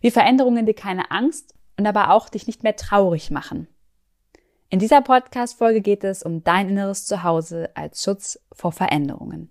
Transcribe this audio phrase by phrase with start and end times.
[0.00, 3.68] wie Veränderungen dir keine Angst und aber auch dich nicht mehr traurig machen.
[4.70, 9.50] In dieser Podcast-Folge geht es um dein inneres Zuhause als Schutz vor Veränderungen.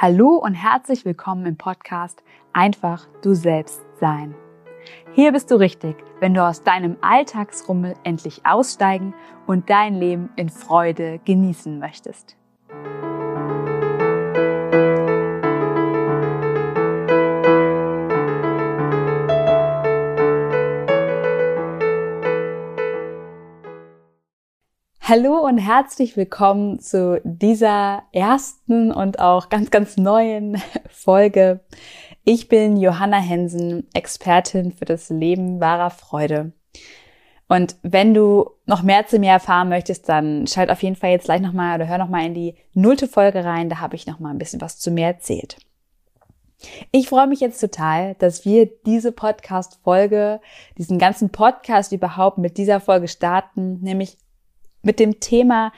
[0.00, 2.22] Hallo und herzlich willkommen im Podcast
[2.52, 4.32] Einfach du selbst sein.
[5.12, 9.12] Hier bist du richtig, wenn du aus deinem Alltagsrummel endlich aussteigen
[9.48, 12.36] und dein Leben in Freude genießen möchtest.
[25.08, 31.60] Hallo und herzlich willkommen zu dieser ersten und auch ganz, ganz neuen Folge.
[32.24, 36.52] Ich bin Johanna Hensen, Expertin für das Leben wahrer Freude.
[37.48, 41.24] Und wenn du noch mehr zu mir erfahren möchtest, dann schalt auf jeden Fall jetzt
[41.24, 44.38] gleich nochmal oder hör nochmal in die nullte Folge rein, da habe ich nochmal ein
[44.38, 45.56] bisschen was zu mir erzählt.
[46.92, 50.42] Ich freue mich jetzt total, dass wir diese Podcast-Folge,
[50.76, 54.18] diesen ganzen Podcast überhaupt mit dieser Folge starten, nämlich
[54.82, 55.72] mit dem Thema,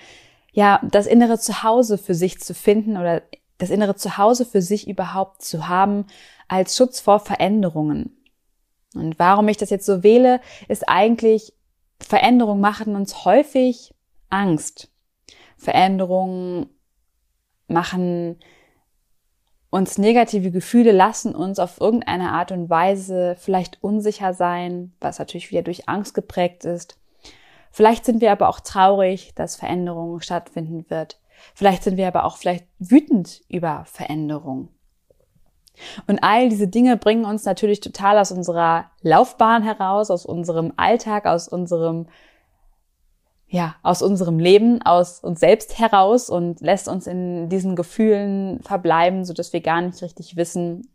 [0.52, 3.22] ja, das innere Zuhause für sich zu finden oder
[3.58, 6.06] das innere Zuhause für sich überhaupt zu haben
[6.48, 8.16] als Schutz vor Veränderungen.
[8.94, 11.52] Und warum ich das jetzt so wähle, ist eigentlich,
[12.00, 13.94] Veränderungen machen uns häufig
[14.30, 14.90] Angst.
[15.56, 16.70] Veränderungen
[17.68, 18.40] machen
[19.70, 25.50] uns negative Gefühle, lassen uns auf irgendeine Art und Weise vielleicht unsicher sein, was natürlich
[25.52, 26.99] wieder durch Angst geprägt ist.
[27.70, 31.20] Vielleicht sind wir aber auch traurig, dass Veränderung stattfinden wird.
[31.54, 34.68] Vielleicht sind wir aber auch vielleicht wütend über Veränderung.
[36.06, 41.26] Und all diese Dinge bringen uns natürlich total aus unserer Laufbahn heraus, aus unserem Alltag,
[41.26, 42.06] aus unserem
[43.52, 49.24] ja, aus unserem Leben, aus uns selbst heraus und lässt uns in diesen Gefühlen verbleiben,
[49.24, 50.88] so dass wir gar nicht richtig wissen,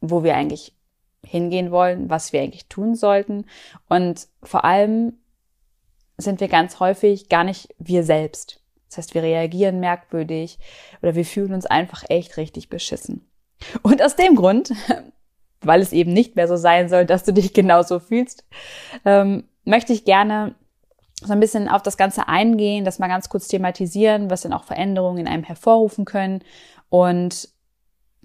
[0.00, 0.76] wo wir eigentlich
[1.24, 3.44] hingehen wollen, was wir eigentlich tun sollten
[3.88, 5.14] und vor allem
[6.18, 8.60] sind wir ganz häufig gar nicht wir selbst.
[8.88, 10.58] Das heißt, wir reagieren merkwürdig
[11.02, 13.28] oder wir fühlen uns einfach echt richtig beschissen.
[13.82, 14.72] Und aus dem Grund,
[15.60, 18.44] weil es eben nicht mehr so sein soll, dass du dich genauso fühlst,
[19.04, 20.54] ähm, möchte ich gerne
[21.22, 24.64] so ein bisschen auf das Ganze eingehen, das mal ganz kurz thematisieren, was denn auch
[24.64, 26.42] Veränderungen in einem hervorrufen können
[26.90, 27.48] und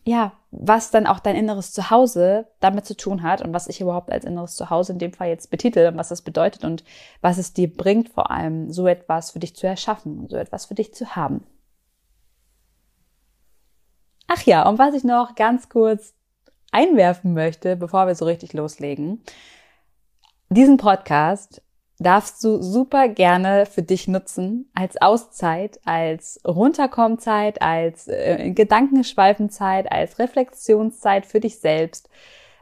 [0.06, 4.12] ja, was dann auch dein inneres Zuhause damit zu tun hat und was ich überhaupt
[4.12, 6.84] als inneres Zuhause in dem Fall jetzt betitel und was das bedeutet und
[7.22, 10.66] was es dir bringt, vor allem so etwas für dich zu erschaffen und so etwas
[10.68, 11.44] für dich zu haben.
[14.28, 16.14] Ach ja, und was ich noch ganz kurz
[16.72, 19.24] einwerfen möchte, bevor wir so richtig loslegen.
[20.50, 21.62] Diesen Podcast
[22.04, 30.20] darfst du super gerne für dich nutzen als Auszeit, als Runterkommzeit, als äh, Gedankenschweifenzeit, als
[30.20, 32.10] Reflexionszeit für dich selbst,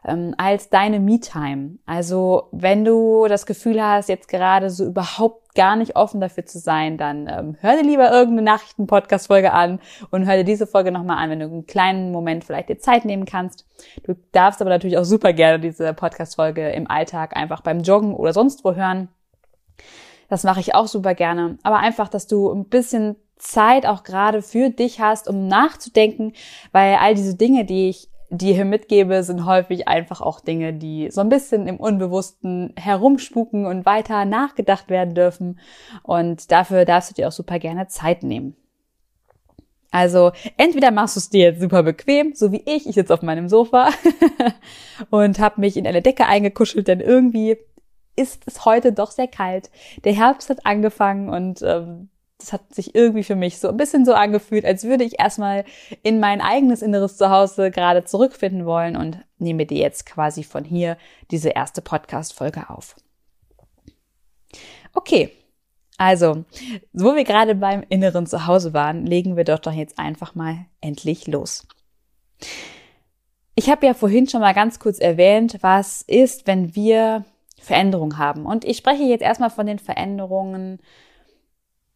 [0.06, 1.78] ähm, als deine Me-Time.
[1.85, 6.59] Also wenn du das Gefühl hast, jetzt gerade so überhaupt gar nicht offen dafür zu
[6.59, 9.79] sein, dann ähm, hör dir lieber irgendeine Nachrichten-Podcast-Folge an
[10.09, 13.06] und hör dir diese Folge nochmal an, wenn du einen kleinen Moment vielleicht dir Zeit
[13.06, 13.66] nehmen kannst.
[14.03, 18.34] Du darfst aber natürlich auch super gerne diese Podcast-Folge im Alltag einfach beim Joggen oder
[18.34, 19.09] sonst wo hören.
[20.30, 21.58] Das mache ich auch super gerne.
[21.64, 26.34] Aber einfach, dass du ein bisschen Zeit auch gerade für dich hast, um nachzudenken,
[26.72, 31.09] weil all diese Dinge, die ich dir hier mitgebe, sind häufig einfach auch Dinge, die
[31.12, 35.59] so ein bisschen im Unbewussten herumspuken und weiter nachgedacht werden dürfen.
[36.03, 38.56] Und dafür darfst du dir auch super gerne Zeit nehmen.
[39.91, 43.22] Also entweder machst du es dir jetzt super bequem, so wie ich, ich sitze auf
[43.22, 43.90] meinem Sofa
[45.09, 47.58] und habe mich in eine Decke eingekuschelt, denn irgendwie
[48.16, 49.70] ist es heute doch sehr kalt.
[50.04, 52.10] Der Herbst hat angefangen und ähm,
[52.42, 55.64] das hat sich irgendwie für mich so ein bisschen so angefühlt, als würde ich erstmal
[56.04, 60.97] in mein eigenes inneres Zuhause gerade zurückfinden wollen und nehme dir jetzt quasi von hier
[61.30, 62.96] diese erste Podcast-Folge auf.
[64.94, 65.32] Okay.
[65.97, 66.46] Also,
[66.94, 71.28] wo wir gerade beim inneren Zuhause waren, legen wir doch doch jetzt einfach mal endlich
[71.28, 71.68] los.
[73.53, 77.24] Ich habe ja vorhin schon mal ganz kurz erwähnt, was ist, wenn wir
[77.61, 78.46] Veränderung haben.
[78.46, 80.79] Und ich spreche jetzt erstmal von den Veränderungen,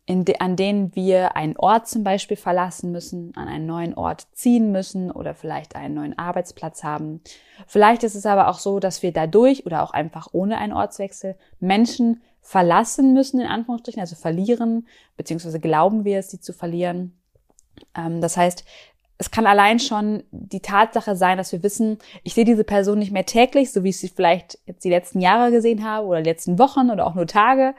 [0.08, 4.72] de, an denen wir einen Ort zum Beispiel verlassen müssen, an einen neuen Ort ziehen
[4.72, 7.22] müssen oder vielleicht einen neuen Arbeitsplatz haben.
[7.66, 11.36] Vielleicht ist es aber auch so, dass wir dadurch oder auch einfach ohne einen Ortswechsel
[11.60, 17.18] Menschen verlassen müssen, in Anführungsstrichen, also verlieren, beziehungsweise glauben wir es, sie zu verlieren.
[17.98, 18.64] Ähm, das heißt,
[19.18, 23.12] es kann allein schon die Tatsache sein, dass wir wissen, ich sehe diese Person nicht
[23.12, 26.30] mehr täglich, so wie ich sie vielleicht jetzt die letzten Jahre gesehen habe oder die
[26.30, 27.76] letzten Wochen oder auch nur Tage.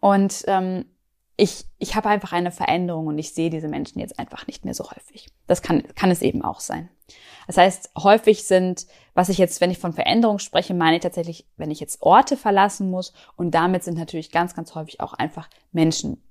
[0.00, 0.86] Und ähm,
[1.36, 4.74] ich, ich habe einfach eine Veränderung und ich sehe diese Menschen jetzt einfach nicht mehr
[4.74, 5.26] so häufig.
[5.46, 6.88] Das kann, kann es eben auch sein.
[7.46, 11.46] Das heißt, häufig sind, was ich jetzt, wenn ich von Veränderung spreche, meine ich tatsächlich,
[11.56, 15.50] wenn ich jetzt Orte verlassen muss und damit sind natürlich ganz, ganz häufig auch einfach
[15.72, 16.22] Menschen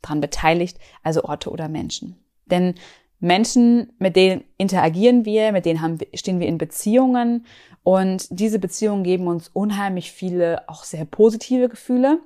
[0.00, 2.16] dran beteiligt, also Orte oder Menschen.
[2.46, 2.74] Denn
[3.22, 7.46] Menschen, mit denen interagieren wir, mit denen haben, stehen wir in Beziehungen
[7.84, 12.18] und diese Beziehungen geben uns unheimlich viele, auch sehr positive Gefühle,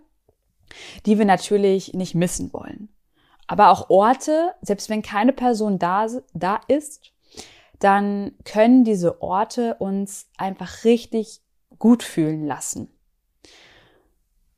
[1.04, 2.88] die wir natürlich nicht missen wollen.
[3.46, 7.12] Aber auch Orte, selbst wenn keine Person da, da ist,
[7.78, 11.42] dann können diese Orte uns einfach richtig
[11.78, 12.88] gut fühlen lassen.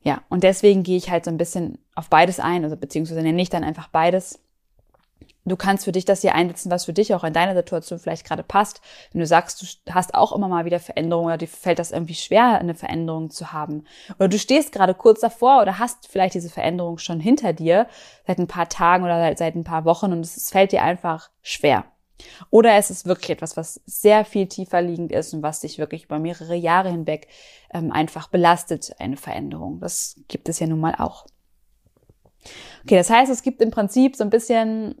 [0.01, 3.41] Ja, und deswegen gehe ich halt so ein bisschen auf beides ein, also beziehungsweise nenne
[3.41, 4.39] ich dann einfach beides
[5.45, 8.25] Du kannst für dich das hier einsetzen, was für dich auch in deiner Situation vielleicht
[8.25, 8.81] gerade passt.
[9.11, 12.15] Wenn du sagst, du hast auch immer mal wieder Veränderungen oder dir fällt das irgendwie
[12.15, 13.85] schwer, eine Veränderung zu haben.
[14.17, 17.87] Oder du stehst gerade kurz davor oder hast vielleicht diese Veränderung schon hinter dir
[18.27, 21.85] seit ein paar Tagen oder seit, ein paar Wochen und es fällt dir einfach schwer.
[22.49, 26.03] Oder es ist wirklich etwas, was sehr viel tiefer liegend ist und was dich wirklich
[26.03, 27.27] über mehrere Jahre hinweg
[27.73, 29.79] ähm, einfach belastet, eine Veränderung.
[29.79, 31.25] Das gibt es ja nun mal auch.
[32.83, 34.95] Okay, das heißt, es gibt im Prinzip so ein bisschen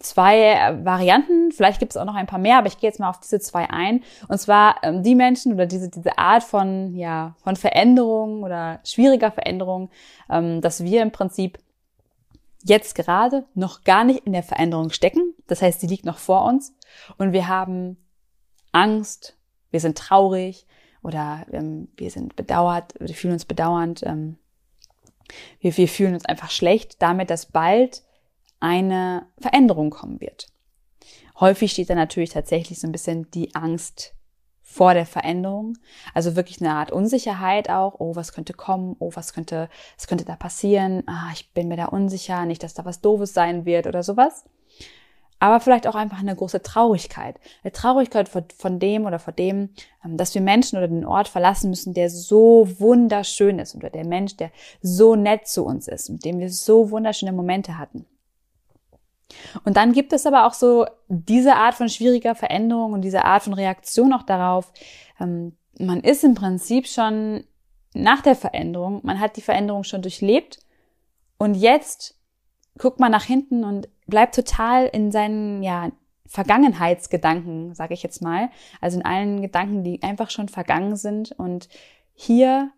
[0.00, 1.52] zwei Varianten.
[1.52, 3.40] Vielleicht gibt es auch noch ein paar mehr, aber ich gehe jetzt mal auf diese
[3.40, 4.02] zwei ein.
[4.28, 9.30] Und zwar ähm, die Menschen oder diese, diese Art von, ja, von Veränderung oder schwieriger
[9.30, 9.90] Veränderung,
[10.30, 11.58] ähm, dass wir im Prinzip
[12.64, 15.34] jetzt gerade noch gar nicht in der Veränderung stecken.
[15.46, 16.74] Das heißt, sie liegt noch vor uns
[17.16, 17.96] und wir haben
[18.72, 19.36] Angst,
[19.70, 20.66] wir sind traurig
[21.02, 24.36] oder ähm, wir sind bedauert, wir fühlen uns bedauernd, ähm,
[25.60, 28.02] wir, wir fühlen uns einfach schlecht damit, dass bald
[28.60, 30.46] eine Veränderung kommen wird.
[31.40, 34.14] Häufig steht da natürlich tatsächlich so ein bisschen die Angst
[34.62, 35.78] vor der Veränderung.
[36.14, 37.96] Also wirklich eine Art Unsicherheit auch.
[37.98, 38.96] Oh, was könnte kommen?
[38.98, 41.04] Oh, was könnte, was könnte da passieren?
[41.06, 42.44] Ah, ich bin mir da unsicher.
[42.44, 44.44] Nicht, dass da was Doofes sein wird oder sowas.
[45.40, 47.38] Aber vielleicht auch einfach eine große Traurigkeit.
[47.62, 49.70] Eine Traurigkeit von, von dem oder vor dem,
[50.04, 54.04] ähm, dass wir Menschen oder den Ort verlassen müssen, der so wunderschön ist oder der
[54.04, 54.50] Mensch, der
[54.82, 58.04] so nett zu uns ist, mit dem wir so wunderschöne Momente hatten.
[59.64, 63.42] Und dann gibt es aber auch so diese Art von schwieriger Veränderung und diese Art
[63.42, 64.72] von Reaktion auch darauf.
[65.20, 67.44] Ähm, man ist im Prinzip schon
[67.94, 70.58] nach der Veränderung, man hat die Veränderung schon durchlebt
[71.38, 72.18] und jetzt
[72.78, 75.90] guckt man nach hinten und bleibt total in seinen ja,
[76.26, 78.50] Vergangenheitsgedanken, sage ich jetzt mal.
[78.80, 81.32] Also in allen Gedanken, die einfach schon vergangen sind.
[81.32, 81.68] Und
[82.14, 82.70] hier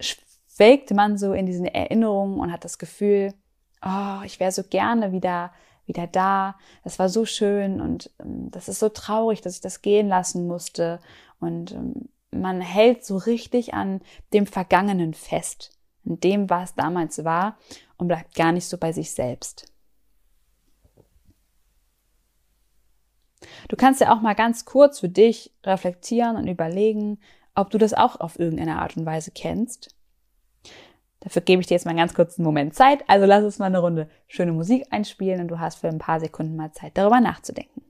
[0.00, 3.34] schwelgt man so in diesen Erinnerungen und hat das Gefühl,
[3.84, 5.52] oh, ich wäre so gerne wieder
[5.86, 6.56] wieder da.
[6.84, 10.46] Das war so schön und ähm, das ist so traurig, dass ich das gehen lassen
[10.46, 11.00] musste.
[11.40, 14.00] Und ähm, man hält so richtig an
[14.32, 15.70] dem Vergangenen fest,
[16.06, 17.58] an dem, was damals war
[17.96, 19.66] und bleibt gar nicht so bei sich selbst.
[23.68, 27.18] Du kannst ja auch mal ganz kurz für dich reflektieren und überlegen,
[27.54, 29.94] ob du das auch auf irgendeine Art und Weise kennst
[31.22, 33.04] Dafür gebe ich dir jetzt mal einen ganz kurzen Moment Zeit.
[33.08, 36.20] Also lass uns mal eine Runde schöne Musik einspielen und du hast für ein paar
[36.20, 37.82] Sekunden mal Zeit, darüber nachzudenken.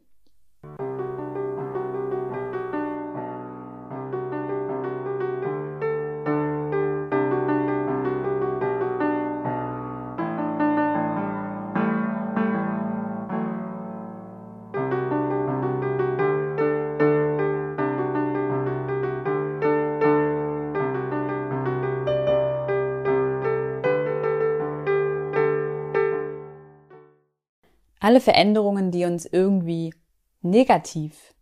[28.02, 29.94] Alle Veränderungen, die uns irgendwie
[30.40, 31.34] negativ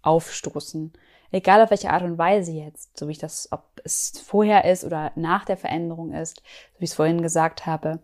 [0.00, 0.92] aufstoßen,
[1.30, 4.84] egal auf welche Art und Weise jetzt, so wie ich das, ob es vorher ist
[4.84, 8.00] oder nach der Veränderung ist, so wie ich es vorhin gesagt habe.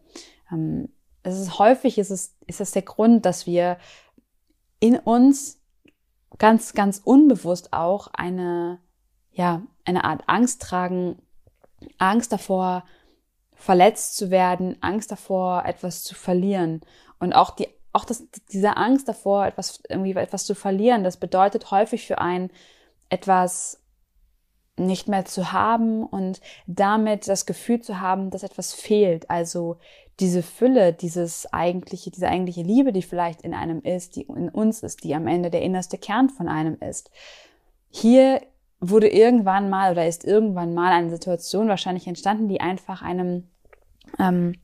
[0.52, 0.90] Ähm,
[1.22, 3.78] es ist häufig ist es, ist es der Grund, dass wir
[4.80, 5.60] in uns
[6.36, 8.80] ganz, ganz unbewusst auch eine,
[9.32, 11.22] ja, eine Art Angst tragen,
[11.96, 12.84] Angst davor,
[13.54, 16.82] verletzt zu werden, Angst davor, etwas zu verlieren
[17.18, 17.68] und auch die
[17.98, 22.50] auch das, diese Angst davor, etwas, irgendwie etwas zu verlieren, das bedeutet häufig für einen,
[23.10, 23.80] etwas
[24.76, 29.28] nicht mehr zu haben und damit das Gefühl zu haben, dass etwas fehlt.
[29.28, 29.78] Also
[30.20, 34.82] diese Fülle, dieses eigentliche, diese eigentliche Liebe, die vielleicht in einem ist, die in uns
[34.84, 37.10] ist, die am Ende der innerste Kern von einem ist.
[37.90, 38.40] Hier
[38.80, 43.48] wurde irgendwann mal oder ist irgendwann mal eine Situation wahrscheinlich entstanden, die einfach einem
[44.18, 44.54] ähm,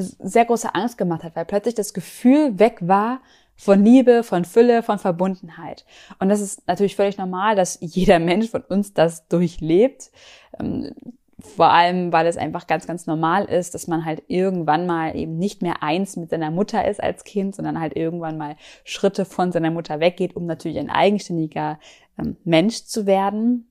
[0.00, 3.20] sehr große Angst gemacht hat, weil plötzlich das Gefühl weg war
[3.56, 5.84] von Liebe, von Fülle, von Verbundenheit.
[6.20, 10.10] Und das ist natürlich völlig normal, dass jeder Mensch von uns das durchlebt.
[10.58, 10.92] Ähm,
[11.40, 15.38] vor allem, weil es einfach ganz, ganz normal ist, dass man halt irgendwann mal eben
[15.38, 19.52] nicht mehr eins mit seiner Mutter ist als Kind, sondern halt irgendwann mal Schritte von
[19.52, 21.78] seiner Mutter weggeht, um natürlich ein eigenständiger
[22.18, 23.67] ähm, Mensch zu werden.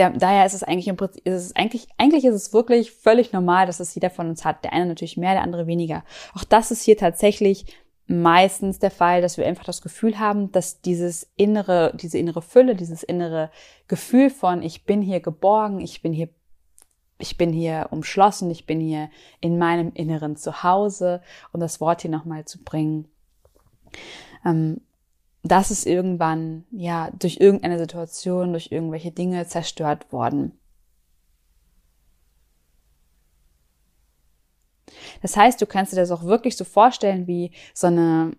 [0.00, 3.34] Der, daher ist es eigentlich im Prinzip, ist es eigentlich, eigentlich ist es wirklich völlig
[3.34, 4.64] normal, dass es jeder von uns hat.
[4.64, 6.04] Der eine natürlich mehr, der andere weniger.
[6.34, 7.66] Auch das ist hier tatsächlich
[8.06, 12.76] meistens der Fall, dass wir einfach das Gefühl haben, dass dieses innere, diese innere Fülle,
[12.76, 13.50] dieses innere
[13.88, 16.30] Gefühl von ich bin hier geborgen, ich bin hier
[17.18, 19.10] ich bin hier umschlossen, ich bin hier
[19.42, 21.20] in meinem inneren Zuhause,
[21.52, 23.06] um das Wort hier nochmal zu bringen.
[24.46, 24.80] Ähm,
[25.42, 30.52] das ist irgendwann, ja, durch irgendeine Situation, durch irgendwelche Dinge zerstört worden.
[35.22, 38.32] Das heißt, du kannst dir das auch wirklich so vorstellen wie so eine,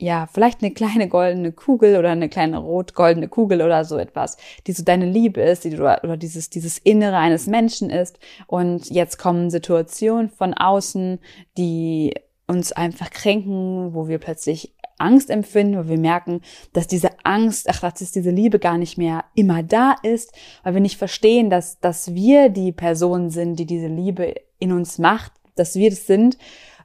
[0.00, 4.36] ja, vielleicht eine kleine goldene Kugel oder eine kleine rot-goldene Kugel oder so etwas,
[4.66, 8.18] die so deine Liebe ist, die du, oder dieses, dieses Innere eines Menschen ist.
[8.46, 11.18] Und jetzt kommen Situationen von außen,
[11.56, 12.14] die
[12.46, 16.40] uns einfach kränken, wo wir plötzlich Angst empfinden, wo wir merken,
[16.72, 20.80] dass diese Angst, ach, dass diese Liebe gar nicht mehr immer da ist, weil wir
[20.80, 25.74] nicht verstehen, dass, dass wir die Person sind, die diese Liebe in uns macht, dass
[25.76, 26.36] wir das sind.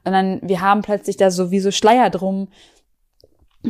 [0.04, 2.48] Und dann, wir haben plötzlich da so wie so Schleier drum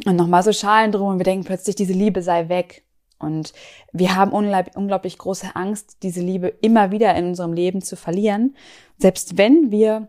[0.04, 2.84] und nochmal so Schalen drum und wir denken plötzlich, diese Liebe sei weg.
[3.18, 3.52] Und
[3.92, 8.56] wir haben unglaublich große Angst, diese Liebe immer wieder in unserem Leben zu verlieren.
[8.98, 10.08] Selbst wenn wir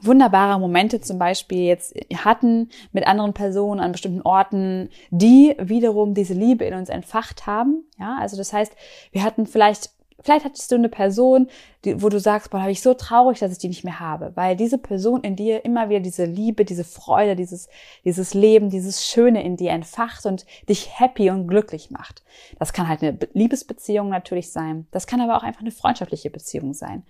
[0.00, 6.34] wunderbare Momente zum Beispiel jetzt hatten mit anderen Personen an bestimmten Orten, die wiederum diese
[6.34, 7.84] Liebe in uns entfacht haben.
[7.98, 8.72] Ja, also das heißt,
[9.12, 9.90] wir hatten vielleicht
[10.26, 11.48] Vielleicht hattest du eine Person,
[11.84, 14.32] die, wo du sagst, boah, habe ich so traurig, dass ich die nicht mehr habe,
[14.34, 17.68] weil diese Person in dir immer wieder diese Liebe, diese Freude, dieses,
[18.04, 22.24] dieses Leben, dieses Schöne in dir entfacht und dich happy und glücklich macht.
[22.58, 24.88] Das kann halt eine Liebesbeziehung natürlich sein.
[24.90, 27.04] Das kann aber auch einfach eine freundschaftliche Beziehung sein.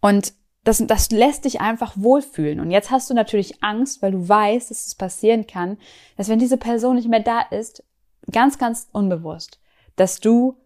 [0.00, 0.32] Und
[0.68, 2.60] das, das lässt dich einfach wohlfühlen.
[2.60, 5.78] Und jetzt hast du natürlich Angst, weil du weißt, dass es passieren kann,
[6.18, 7.82] dass wenn diese Person nicht mehr da ist,
[8.30, 9.60] ganz, ganz unbewusst,
[9.96, 10.58] dass du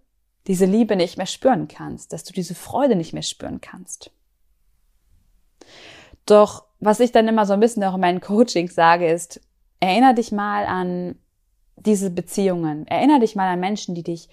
[0.49, 4.11] diese Liebe nicht mehr spüren kannst, dass du diese Freude nicht mehr spüren kannst.
[6.27, 9.41] Doch was ich dann immer so ein bisschen auch in meinen Coachings sage, ist,
[9.79, 11.15] erinnere dich mal an
[11.77, 12.89] diese Beziehungen.
[12.89, 14.29] Erinnere dich mal an Menschen, die dich,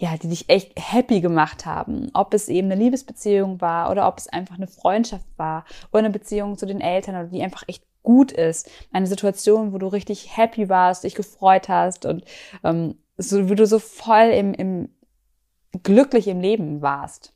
[0.00, 2.10] ja, die dich echt happy gemacht haben.
[2.14, 6.10] Ob es eben eine Liebesbeziehung war oder ob es einfach eine Freundschaft war oder eine
[6.10, 8.70] Beziehung zu den Eltern oder die einfach echt gut ist.
[8.92, 12.24] Eine Situation, wo du richtig happy warst, dich gefreut hast und
[12.64, 14.88] ähm, so, wie du so voll im, im
[15.82, 17.34] glücklich im Leben warst.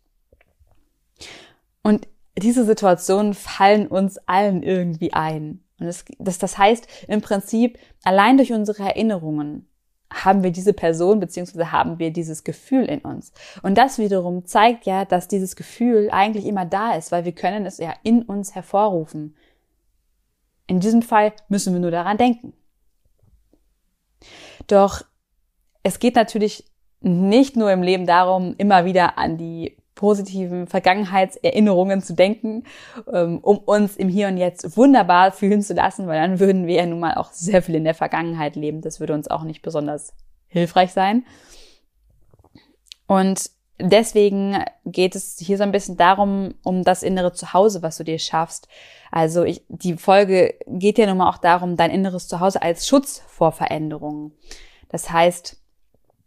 [1.82, 5.62] Und diese Situationen fallen uns allen irgendwie ein.
[5.78, 9.68] Und das, das, das heißt, im Prinzip, allein durch unsere Erinnerungen
[10.14, 13.32] haben wir diese Person beziehungsweise haben wir dieses Gefühl in uns.
[13.62, 17.66] Und das wiederum zeigt ja, dass dieses Gefühl eigentlich immer da ist, weil wir können
[17.66, 19.36] es ja in uns hervorrufen.
[20.66, 22.54] In diesem Fall müssen wir nur daran denken.
[24.66, 25.02] Doch
[25.82, 26.64] es geht natürlich
[27.00, 32.64] nicht nur im Leben darum, immer wieder an die positiven Vergangenheitserinnerungen zu denken,
[33.10, 36.76] ähm, um uns im Hier und Jetzt wunderbar fühlen zu lassen, weil dann würden wir
[36.76, 38.82] ja nun mal auch sehr viel in der Vergangenheit leben.
[38.82, 40.12] Das würde uns auch nicht besonders
[40.48, 41.24] hilfreich sein.
[43.06, 48.04] Und deswegen geht es hier so ein bisschen darum, um das innere Zuhause, was du
[48.04, 48.68] dir schaffst.
[49.10, 53.22] Also ich, die Folge geht ja nun mal auch darum, dein inneres Zuhause als Schutz
[53.26, 54.32] vor Veränderungen.
[54.90, 55.56] Das heißt,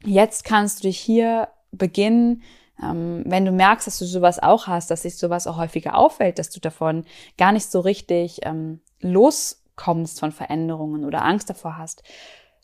[0.03, 2.43] Jetzt kannst du dich hier beginnen,
[2.81, 6.39] ähm, wenn du merkst, dass du sowas auch hast, dass sich sowas auch häufiger auffällt,
[6.39, 7.05] dass du davon
[7.37, 12.03] gar nicht so richtig ähm, loskommst von Veränderungen oder Angst davor hast,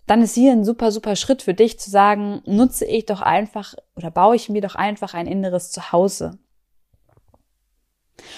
[0.06, 3.74] dann ist hier ein super, super Schritt für dich zu sagen, nutze ich doch einfach
[3.96, 6.38] oder baue ich mir doch einfach ein inneres Zuhause.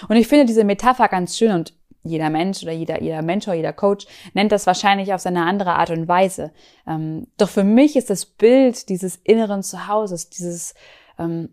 [0.08, 3.74] Und ich finde diese Metapher ganz schön und jeder Mensch oder jeder, jeder Mentor, jeder
[3.74, 6.54] Coach nennt das wahrscheinlich auf seine andere Art und Weise.
[6.88, 10.76] Ähm, doch für mich ist das Bild dieses inneren Zuhauses, dieses
[11.18, 11.50] ähm,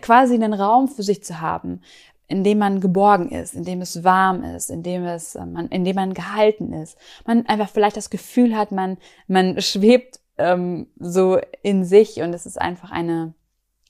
[0.00, 1.80] quasi einen Raum für sich zu haben,
[2.28, 5.68] in dem man geborgen ist, in dem es warm ist, in dem es, äh, man,
[5.68, 6.96] in dem man gehalten ist.
[7.26, 12.46] Man einfach vielleicht das Gefühl hat, man, man schwebt ähm, so in sich und es
[12.46, 13.34] ist einfach eine,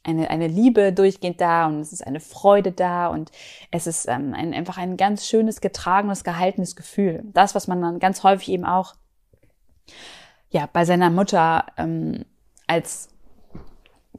[0.03, 3.31] eine, eine Liebe durchgehend da und es ist eine Freude da und
[3.71, 7.23] es ist ähm, ein, einfach ein ganz schönes, getragenes, gehaltenes Gefühl.
[7.33, 8.95] Das, was man dann ganz häufig eben auch
[10.51, 12.25] ja bei seiner Mutter ähm,
[12.67, 13.12] als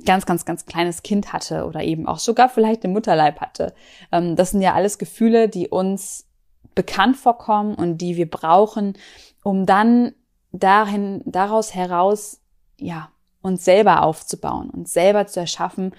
[0.06, 3.74] ganz, ganz, ganz kleines Kind hatte oder eben auch sogar vielleicht einen Mutterleib hatte.
[4.12, 6.26] Ähm, das sind ja alles Gefühle, die uns
[6.76, 8.98] bekannt vorkommen und die wir brauchen,
[9.44, 10.14] um dann
[10.52, 12.40] dahin, daraus heraus,
[12.78, 13.10] ja,
[13.42, 15.94] uns selber aufzubauen, uns selber zu erschaffen,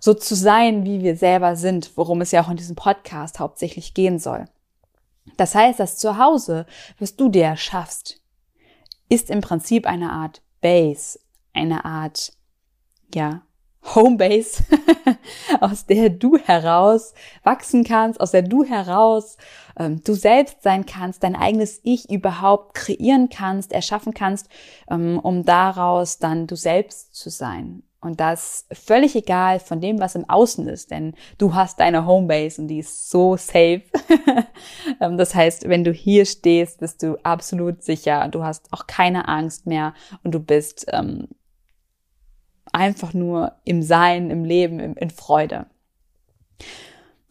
[0.00, 3.94] so zu sein, wie wir selber sind, worum es ja auch in diesem Podcast hauptsächlich
[3.94, 4.46] gehen soll.
[5.36, 6.66] Das heißt, das Zuhause,
[6.98, 8.20] was du dir erschaffst,
[9.08, 11.20] ist im Prinzip eine Art Base,
[11.52, 12.32] eine Art,
[13.14, 13.42] ja,
[13.94, 14.64] Homebase,
[15.60, 19.36] aus der du heraus wachsen kannst, aus der du heraus
[19.78, 24.48] ähm, du selbst sein kannst, dein eigenes Ich überhaupt kreieren kannst, erschaffen kannst,
[24.90, 27.82] ähm, um daraus dann du selbst zu sein.
[28.00, 32.62] Und das völlig egal von dem, was im Außen ist, denn du hast deine Homebase
[32.62, 33.82] und die ist so safe.
[35.00, 38.26] Ähm, das heißt, wenn du hier stehst, bist du absolut sicher.
[38.28, 41.28] Du hast auch keine Angst mehr und du bist ähm,
[42.72, 45.66] einfach nur im Sein, im Leben, in, in Freude.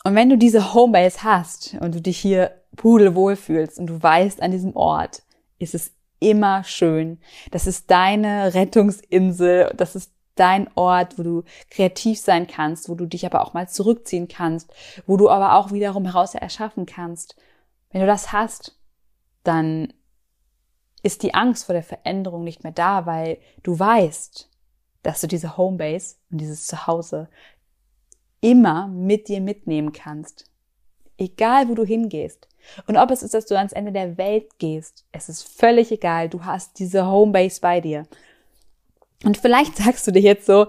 [0.04, 4.42] Und wenn du diese Homebase hast und du dich hier pudelwohl fühlst und du weißt,
[4.42, 5.24] an diesem Ort
[5.60, 7.20] ist es immer schön.
[7.52, 9.74] Das ist deine Rettungsinsel.
[9.76, 13.68] Das ist dein Ort, wo du kreativ sein kannst, wo du dich aber auch mal
[13.68, 14.72] zurückziehen kannst,
[15.06, 17.36] wo du aber auch wiederum heraus erschaffen kannst.
[17.92, 18.80] Wenn du das hast,
[19.44, 19.94] dann
[21.04, 24.50] ist die Angst vor der Veränderung nicht mehr da, weil du weißt,
[25.08, 27.30] dass du diese Homebase und dieses Zuhause
[28.42, 30.52] immer mit dir mitnehmen kannst.
[31.18, 32.50] Egal, wo du hingehst.
[32.88, 36.28] Und ob es ist, dass du ans Ende der Welt gehst, es ist völlig egal.
[36.28, 38.04] Du hast diese Homebase bei dir.
[39.24, 40.68] Und vielleicht sagst du dir jetzt so,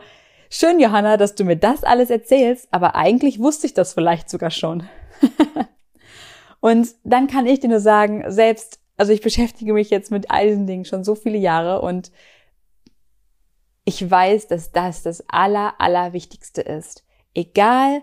[0.48, 4.52] schön, Johanna, dass du mir das alles erzählst, aber eigentlich wusste ich das vielleicht sogar
[4.52, 4.88] schon.
[6.60, 10.46] und dann kann ich dir nur sagen, selbst, also ich beschäftige mich jetzt mit all
[10.46, 12.12] diesen Dingen schon so viele Jahre und
[13.88, 17.06] ich weiß, dass das das aller, allerwichtigste ist.
[17.32, 18.02] Egal,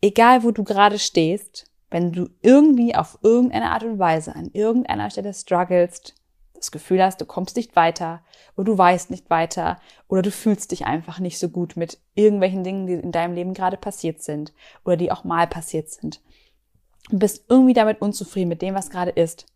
[0.00, 5.08] egal wo du gerade stehst, wenn du irgendwie auf irgendeine Art und Weise an irgendeiner
[5.08, 6.16] Stelle strugglest,
[6.54, 8.24] das Gefühl hast, du kommst nicht weiter
[8.56, 12.64] oder du weißt nicht weiter oder du fühlst dich einfach nicht so gut mit irgendwelchen
[12.64, 14.52] Dingen, die in deinem Leben gerade passiert sind
[14.84, 16.20] oder die auch mal passiert sind
[17.12, 19.46] und bist irgendwie damit unzufrieden mit dem, was gerade ist,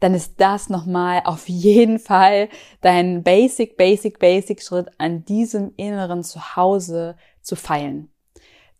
[0.00, 2.48] dann ist das nochmal auf jeden Fall
[2.80, 8.10] dein Basic, Basic, Basic Schritt an diesem inneren Zuhause zu feilen.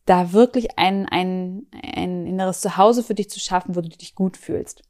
[0.07, 4.37] Da wirklich ein, ein, ein inneres Zuhause für dich zu schaffen, wo du dich gut
[4.37, 4.83] fühlst.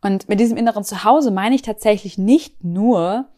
[0.00, 3.28] Und mit diesem inneren Zuhause meine ich tatsächlich nicht nur,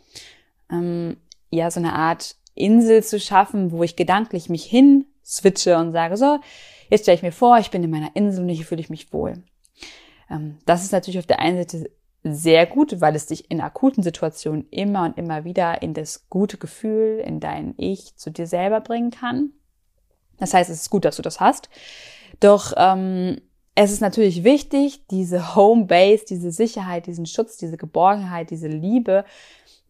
[0.70, 1.16] ähm,
[1.50, 6.16] ja, so eine Art Insel zu schaffen, wo ich gedanklich mich hin switche und sage,
[6.16, 6.38] so,
[6.92, 9.14] Jetzt stelle ich mir vor, ich bin in meiner Insel und hier fühle ich mich
[9.14, 9.42] wohl.
[10.28, 11.90] Ähm, das ist natürlich auf der einen Seite
[12.22, 16.58] sehr gut, weil es dich in akuten Situationen immer und immer wieder in das gute
[16.58, 19.52] Gefühl, in dein Ich zu dir selber bringen kann.
[20.36, 21.70] Das heißt, es ist gut, dass du das hast.
[22.40, 23.40] Doch ähm,
[23.74, 29.24] es ist natürlich wichtig, diese Homebase, diese Sicherheit, diesen Schutz, diese Geborgenheit, diese Liebe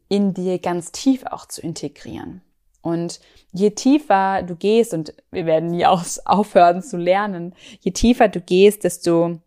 [0.08, 2.42] in dir ganz tief auch zu integrieren.
[2.82, 3.20] Und
[3.52, 8.84] je tiefer du gehst, und wir werden nie aufhören zu lernen, je tiefer du gehst,
[8.84, 9.40] desto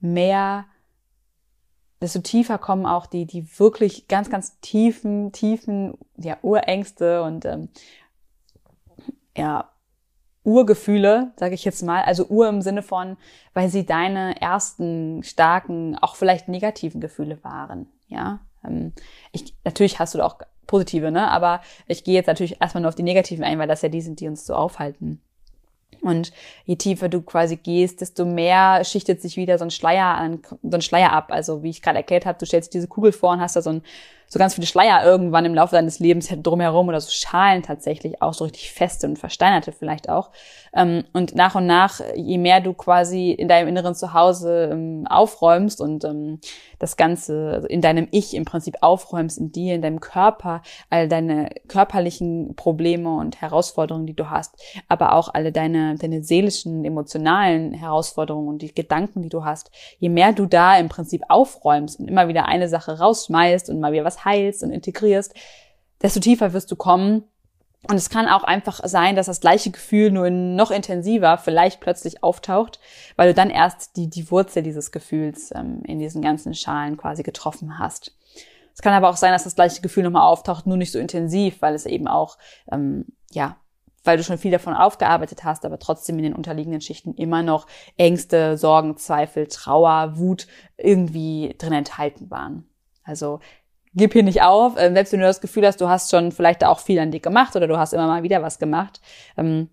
[0.00, 0.66] mehr,
[2.00, 7.68] desto tiefer kommen auch die, die wirklich ganz, ganz tiefen, tiefen, ja, Urängste und ähm,
[9.36, 9.70] ja,
[10.44, 13.16] Urgefühle, sage ich jetzt mal, also Ur im Sinne von,
[13.52, 18.45] weil sie deine ersten starken, auch vielleicht negativen Gefühle waren, ja.
[18.66, 18.92] Ähm,
[19.32, 21.30] ich, natürlich hast du auch positive, ne?
[21.30, 24.00] Aber ich gehe jetzt natürlich erstmal nur auf die negativen ein, weil das ja die
[24.00, 25.20] sind, die uns so aufhalten.
[26.02, 26.32] Und
[26.64, 30.76] je tiefer du quasi gehst, desto mehr schichtet sich wieder so ein Schleier an, so
[30.76, 31.32] ein Schleier ab.
[31.32, 33.70] Also wie ich gerade erklärt habe, du stellst diese Kugel vor und hast da so
[33.70, 33.82] ein
[34.28, 38.34] so ganz viele Schleier irgendwann im Laufe deines Lebens drumherum oder so Schalen tatsächlich auch
[38.34, 40.30] so richtig feste und versteinerte vielleicht auch.
[40.74, 45.80] Ähm, und nach und nach, je mehr du quasi in deinem inneren Zuhause ähm, aufräumst
[45.80, 46.40] und ähm,
[46.78, 51.08] das Ganze also in deinem Ich im Prinzip aufräumst, in dir, in deinem Körper, all
[51.08, 54.54] deine körperlichen Probleme und Herausforderungen, die du hast,
[54.88, 60.08] aber auch alle deine, deine seelischen, emotionalen Herausforderungen und die Gedanken, die du hast, je
[60.08, 64.04] mehr du da im Prinzip aufräumst und immer wieder eine Sache rausschmeißt und mal wieder
[64.04, 65.34] was heilst und integrierst,
[66.02, 67.24] desto tiefer wirst du kommen.
[67.88, 72.24] Und es kann auch einfach sein, dass das gleiche Gefühl nur noch intensiver vielleicht plötzlich
[72.24, 72.80] auftaucht,
[73.14, 77.22] weil du dann erst die, die Wurzel dieses Gefühls ähm, in diesen ganzen Schalen quasi
[77.22, 78.16] getroffen hast.
[78.74, 81.62] Es kann aber auch sein, dass das gleiche Gefühl nochmal auftaucht, nur nicht so intensiv,
[81.62, 82.36] weil es eben auch,
[82.70, 83.56] ähm, ja,
[84.04, 87.66] weil du schon viel davon aufgearbeitet hast, aber trotzdem in den unterliegenden Schichten immer noch
[87.96, 92.68] Ängste, Sorgen, Zweifel, Trauer, Wut irgendwie drin enthalten waren.
[93.02, 93.40] Also
[93.96, 96.64] gib hier nicht auf, äh, selbst wenn du das Gefühl hast, du hast schon vielleicht
[96.64, 99.00] auch viel an dir gemacht oder du hast immer mal wieder was gemacht.
[99.36, 99.70] Ähm,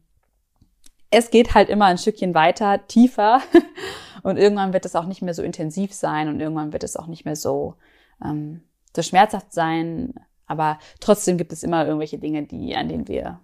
[1.11, 3.41] es geht halt immer ein Stückchen weiter, tiefer
[4.23, 7.07] und irgendwann wird es auch nicht mehr so intensiv sein und irgendwann wird es auch
[7.07, 7.75] nicht mehr so,
[8.23, 8.63] ähm,
[8.95, 10.13] so schmerzhaft sein.
[10.47, 13.39] Aber trotzdem gibt es immer irgendwelche Dinge, die, an denen wir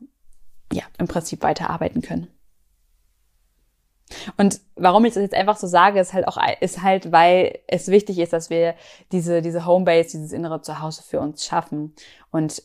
[0.72, 2.28] ja im Prinzip weiterarbeiten können.
[4.38, 7.88] Und warum ich das jetzt einfach so sage, ist halt auch, ist halt, weil es
[7.90, 8.76] wichtig ist, dass wir
[9.12, 11.94] diese, diese Homebase, dieses innere Zuhause für uns schaffen.
[12.32, 12.64] Und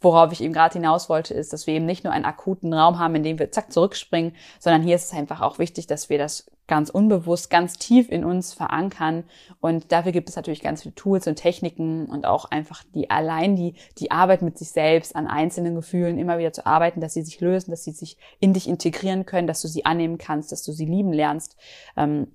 [0.00, 2.98] worauf ich eben gerade hinaus wollte, ist, dass wir eben nicht nur einen akuten Raum
[2.98, 6.18] haben, in dem wir zack zurückspringen, sondern hier ist es einfach auch wichtig, dass wir
[6.18, 9.24] das ganz unbewusst, ganz tief in uns verankern.
[9.60, 13.56] Und dafür gibt es natürlich ganz viele Tools und Techniken und auch einfach die allein
[13.56, 17.22] die, die Arbeit mit sich selbst an einzelnen Gefühlen immer wieder zu arbeiten, dass sie
[17.22, 20.62] sich lösen, dass sie sich in dich integrieren können, dass du sie annehmen kannst, dass
[20.62, 21.56] du sie lieben lernst.
[21.96, 22.28] Ähm,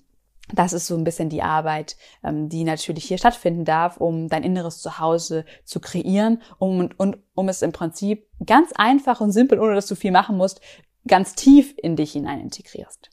[0.52, 4.44] das ist so ein bisschen die Arbeit, ähm, die natürlich hier stattfinden darf, um dein
[4.44, 9.60] inneres Zuhause zu kreieren um, und, und um es im Prinzip ganz einfach und simpel,
[9.60, 10.60] ohne dass du viel machen musst,
[11.08, 13.10] ganz tief in dich hinein integrierst.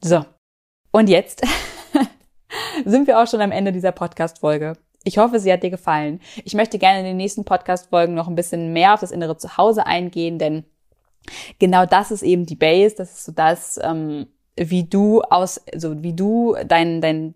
[0.00, 0.24] So,
[0.92, 1.42] und jetzt
[2.84, 4.78] sind wir auch schon am Ende dieser Podcast-Folge.
[5.04, 6.20] Ich hoffe, sie hat dir gefallen.
[6.44, 9.86] Ich möchte gerne in den nächsten Podcast-Folgen noch ein bisschen mehr auf das innere Zuhause
[9.86, 10.64] eingehen, denn
[11.58, 16.02] genau das ist eben die Base, das ist so das, ähm, wie du aus, also
[16.02, 17.34] wie du dein, dein,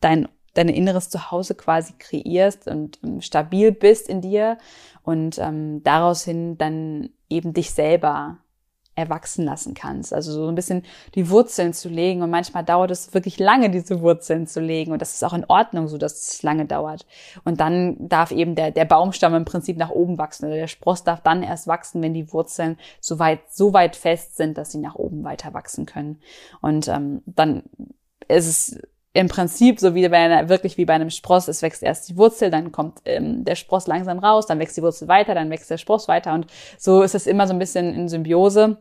[0.00, 4.58] dein, dein inneres Zuhause quasi kreierst und ähm, stabil bist in dir
[5.02, 8.38] und ähm, daraus hin dann eben dich selber
[9.00, 10.14] erwachsen lassen kannst.
[10.14, 10.84] Also so ein bisschen
[11.14, 12.22] die Wurzeln zu legen.
[12.22, 14.92] Und manchmal dauert es wirklich lange, diese Wurzeln zu legen.
[14.92, 17.06] Und das ist auch in Ordnung, so dass es lange dauert.
[17.44, 20.46] Und dann darf eben der, der Baumstamm im Prinzip nach oben wachsen.
[20.46, 24.36] Oder der Spross darf dann erst wachsen, wenn die Wurzeln so weit, so weit fest
[24.36, 26.20] sind, dass sie nach oben weiter wachsen können.
[26.60, 27.64] Und ähm, dann
[28.28, 28.80] ist es
[29.12, 32.16] im Prinzip so wie bei einer, wirklich wie bei einem Spross, es wächst erst die
[32.16, 35.70] Wurzel, dann kommt ähm, der Spross langsam raus, dann wächst die Wurzel weiter, dann wächst
[35.70, 36.46] der Spross weiter und
[36.78, 38.78] so ist es immer so ein bisschen in Symbiose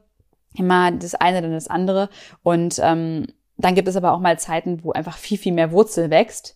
[0.54, 2.10] immer das eine dann das andere.
[2.44, 6.10] Und ähm, dann gibt es aber auch mal Zeiten, wo einfach viel, viel mehr Wurzel
[6.10, 6.56] wächst.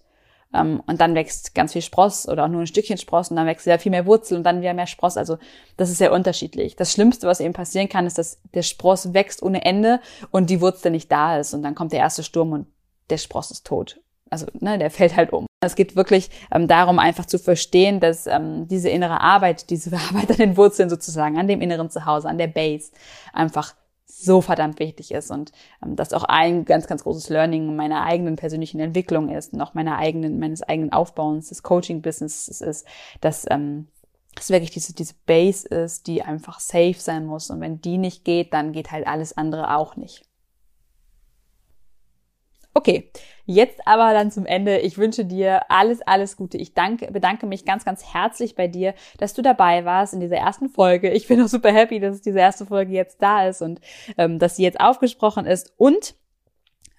[0.53, 3.47] Ähm, und dann wächst ganz viel Spross oder auch nur ein Stückchen Spross und dann
[3.47, 5.17] wächst wieder viel mehr Wurzel und dann wieder mehr Spross.
[5.17, 5.37] Also
[5.77, 6.75] das ist sehr unterschiedlich.
[6.75, 9.99] Das Schlimmste, was eben passieren kann, ist, dass der Spross wächst ohne Ende
[10.31, 11.53] und die Wurzel nicht da ist.
[11.53, 12.67] Und dann kommt der erste Sturm und
[13.09, 13.99] der Spross ist tot.
[14.29, 15.45] Also ne, der fällt halt um.
[15.61, 20.31] Es geht wirklich ähm, darum, einfach zu verstehen, dass ähm, diese innere Arbeit, diese Arbeit
[20.31, 22.91] an den Wurzeln sozusagen, an dem inneren Zuhause, an der Base,
[23.31, 23.75] einfach
[24.21, 25.51] so verdammt wichtig ist und
[25.83, 29.73] ähm, das auch ein ganz, ganz großes Learning meiner eigenen persönlichen Entwicklung ist und auch
[29.73, 32.87] meiner eigenen, meines eigenen Aufbauens des Coaching-Businesses ist,
[33.21, 33.87] dass ähm,
[34.39, 37.49] es wirklich diese, diese Base ist, die einfach safe sein muss.
[37.49, 40.23] Und wenn die nicht geht, dann geht halt alles andere auch nicht.
[42.75, 43.11] Okay,
[43.45, 44.79] jetzt aber dann zum Ende.
[44.79, 46.57] Ich wünsche dir alles, alles Gute.
[46.57, 50.37] Ich danke, bedanke mich ganz, ganz herzlich bei dir, dass du dabei warst in dieser
[50.37, 51.11] ersten Folge.
[51.11, 53.79] Ich bin auch super happy, dass diese erste Folge jetzt da ist und
[54.17, 55.73] ähm, dass sie jetzt aufgesprochen ist.
[55.77, 56.15] Und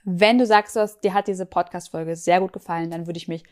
[0.04, 3.42] wenn du sagst, dir hat diese Podcast-Folge sehr gut gefallen, dann würde ich mich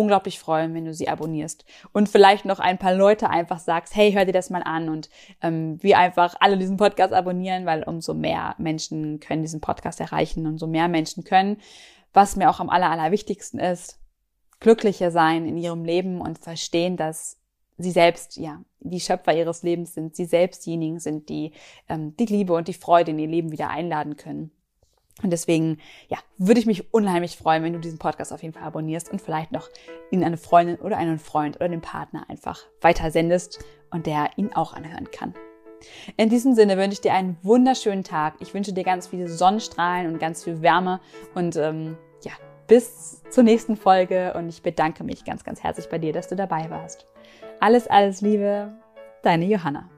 [0.00, 4.12] unglaublich freuen, wenn du sie abonnierst und vielleicht noch ein paar Leute einfach sagst, hey,
[4.12, 5.08] hör dir das mal an und
[5.42, 10.46] ähm, wir einfach alle diesen Podcast abonnieren, weil umso mehr Menschen können diesen Podcast erreichen
[10.46, 11.58] umso mehr Menschen können,
[12.12, 13.98] was mir auch am aller, allerwichtigsten ist,
[14.60, 17.38] glücklicher sein in ihrem Leben und verstehen, dass
[17.78, 21.52] sie selbst ja die Schöpfer ihres Lebens sind, sie selbst diejenigen sind, die
[21.88, 24.50] ähm, die Liebe und die Freude in ihr Leben wieder einladen können.
[25.22, 28.64] Und deswegen, ja, würde ich mich unheimlich freuen, wenn du diesen Podcast auf jeden Fall
[28.64, 29.68] abonnierst und vielleicht noch
[30.10, 34.74] ihn eine Freundin oder einen Freund oder den Partner einfach weitersendest und der ihn auch
[34.74, 35.34] anhören kann.
[36.16, 38.34] In diesem Sinne wünsche ich dir einen wunderschönen Tag.
[38.40, 41.00] Ich wünsche dir ganz viele Sonnenstrahlen und ganz viel Wärme
[41.34, 42.32] und ähm, ja,
[42.66, 46.36] bis zur nächsten Folge und ich bedanke mich ganz, ganz herzlich bei dir, dass du
[46.36, 47.06] dabei warst.
[47.60, 48.74] Alles, alles Liebe,
[49.22, 49.95] deine Johanna.